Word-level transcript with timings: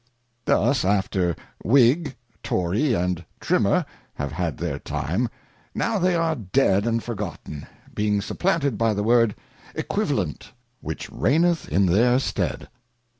Thus 0.45 0.83
after 0.83 1.35
Whiff, 1.63 2.15
Tory, 2.41 2.95
and 2.95 3.23
Trimmer 3.39 3.85
have 4.15 4.31
had 4.31 4.57
their 4.57 4.79
time, 4.79 5.29
now 5.75 5.99
they 5.99 6.15
are 6.15 6.33
dead 6.35 6.87
and 6.87 7.03
forgotten, 7.03 7.67
being 7.93 8.19
supplanted 8.19 8.79
by 8.79 8.95
the 8.95 9.03
word 9.03 9.35
dSqut'tjalcnt, 9.75 10.53
which 10.79 11.07
reigneth 11.11 11.69
in 11.69 11.85
their 11.85 12.17
stead. 12.17 12.67